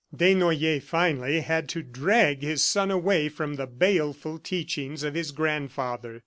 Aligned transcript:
Desnoyers 0.17 0.81
finally 0.83 1.41
had 1.41 1.69
to 1.69 1.83
drag 1.83 2.41
his 2.41 2.63
son 2.63 2.89
away 2.89 3.29
from 3.29 3.53
the 3.53 3.67
baleful 3.67 4.39
teachings 4.39 5.03
of 5.03 5.13
his 5.13 5.29
grandfather. 5.31 6.19